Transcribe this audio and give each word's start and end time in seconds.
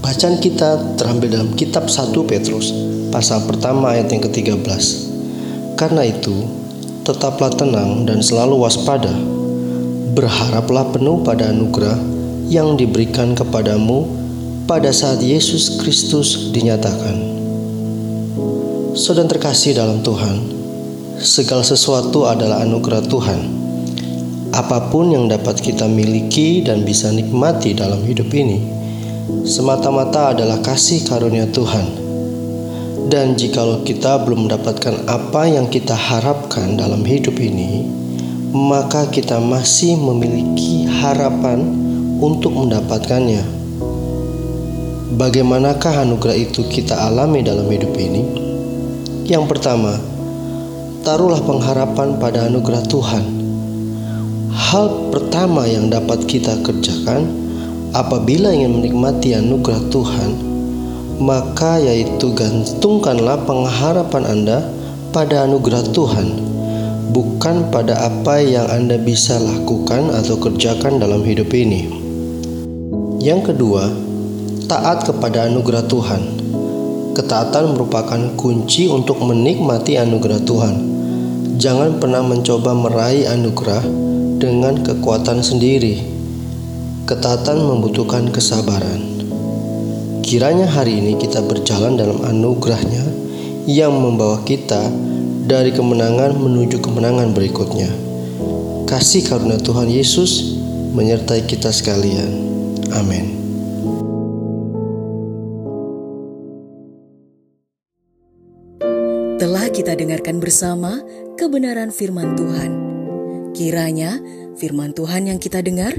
Bacaan 0.00 0.40
kita 0.40 0.96
terambil 0.96 1.28
dalam 1.28 1.52
kitab 1.52 1.92
1 1.92 2.16
Petrus 2.24 2.72
pasal 3.12 3.44
pertama 3.44 3.92
ayat 3.92 4.08
yang 4.08 4.24
ke-13. 4.24 4.80
Karena 5.76 6.08
itu, 6.08 6.48
tetaplah 7.04 7.52
tenang 7.52 8.08
dan 8.08 8.24
selalu 8.24 8.64
waspada. 8.64 9.12
Berharaplah 10.16 10.88
penuh 10.88 11.20
pada 11.20 11.52
anugerah 11.52 12.00
yang 12.48 12.80
diberikan 12.80 13.36
kepadamu 13.36 14.08
pada 14.64 14.88
saat 14.88 15.20
Yesus 15.20 15.76
Kristus 15.84 16.48
dinyatakan. 16.48 17.20
Saudara 18.96 19.28
terkasih 19.28 19.76
dalam 19.76 20.00
Tuhan, 20.00 20.48
segala 21.20 21.60
sesuatu 21.60 22.24
adalah 22.24 22.64
anugerah 22.64 23.04
Tuhan. 23.04 23.40
Apa 24.56 24.88
pun 24.88 25.12
yang 25.12 25.28
dapat 25.28 25.60
kita 25.60 25.84
miliki 25.84 26.64
dan 26.64 26.88
bisa 26.88 27.12
nikmati 27.12 27.76
dalam 27.76 28.00
hidup 28.00 28.32
ini, 28.32 28.79
semata-mata 29.46 30.36
adalah 30.36 30.62
kasih 30.62 31.02
karunia 31.06 31.48
Tuhan. 31.50 31.86
Dan 33.10 33.34
jikalau 33.34 33.82
kita 33.82 34.22
belum 34.22 34.46
mendapatkan 34.46 35.10
apa 35.10 35.50
yang 35.50 35.66
kita 35.66 35.98
harapkan 35.98 36.78
dalam 36.78 37.02
hidup 37.02 37.34
ini, 37.42 37.90
maka 38.54 39.10
kita 39.10 39.42
masih 39.42 39.98
memiliki 39.98 40.86
harapan 40.86 41.62
untuk 42.22 42.54
mendapatkannya. 42.54 43.42
Bagaimanakah 45.18 46.06
anugerah 46.06 46.38
itu 46.38 46.62
kita 46.70 46.94
alami 46.94 47.42
dalam 47.42 47.66
hidup 47.66 47.90
ini? 47.98 48.22
Yang 49.26 49.58
pertama, 49.58 49.98
taruhlah 51.02 51.42
pengharapan 51.42 52.14
pada 52.22 52.46
anugerah 52.46 52.86
Tuhan. 52.86 53.24
Hal 54.54 55.10
pertama 55.10 55.66
yang 55.66 55.90
dapat 55.90 56.30
kita 56.30 56.62
kerjakan 56.62 57.49
Apabila 57.90 58.54
ingin 58.54 58.78
menikmati 58.78 59.34
anugerah 59.34 59.82
Tuhan, 59.90 60.30
maka 61.18 61.82
yaitu 61.82 62.30
gantungkanlah 62.38 63.42
pengharapan 63.42 64.30
Anda 64.30 64.62
pada 65.10 65.42
anugerah 65.42 65.90
Tuhan, 65.90 66.38
bukan 67.10 67.66
pada 67.74 68.06
apa 68.06 68.38
yang 68.46 68.70
Anda 68.70 68.94
bisa 68.94 69.42
lakukan 69.42 70.06
atau 70.14 70.38
kerjakan 70.38 71.02
dalam 71.02 71.26
hidup 71.26 71.50
ini. 71.50 71.90
Yang 73.18 73.50
kedua, 73.50 73.90
taat 74.70 75.10
kepada 75.10 75.50
anugerah 75.50 75.82
Tuhan. 75.90 76.22
Ketaatan 77.18 77.74
merupakan 77.74 78.22
kunci 78.38 78.86
untuk 78.86 79.18
menikmati 79.18 79.98
anugerah 79.98 80.38
Tuhan. 80.46 80.74
Jangan 81.58 81.98
pernah 81.98 82.22
mencoba 82.22 82.70
meraih 82.70 83.26
anugerah 83.26 83.82
dengan 84.38 84.78
kekuatan 84.78 85.42
sendiri 85.42 86.19
Ketaatan 87.10 87.58
membutuhkan 87.58 88.30
kesabaran. 88.30 89.02
Kiranya 90.22 90.70
hari 90.70 91.02
ini 91.02 91.18
kita 91.18 91.42
berjalan 91.42 91.98
dalam 91.98 92.22
anugerahnya 92.22 93.02
yang 93.66 93.98
membawa 93.98 94.38
kita 94.46 94.86
dari 95.42 95.74
kemenangan 95.74 96.38
menuju 96.38 96.78
kemenangan 96.78 97.34
berikutnya. 97.34 97.90
Kasih 98.86 99.26
karunia 99.26 99.58
Tuhan 99.58 99.90
Yesus 99.90 100.54
menyertai 100.94 101.50
kita 101.50 101.74
sekalian. 101.74 102.30
Amin. 102.94 103.26
Telah 109.34 109.66
kita 109.74 109.98
dengarkan 109.98 110.38
bersama 110.38 111.02
kebenaran 111.34 111.90
firman 111.90 112.38
Tuhan. 112.38 112.70
Kiranya 113.50 114.22
firman 114.54 114.94
Tuhan 114.94 115.26
yang 115.26 115.42
kita 115.42 115.58
dengar 115.58 115.98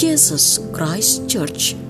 Jesus 0.00 0.58
Christ 0.72 1.28
Church. 1.28 1.89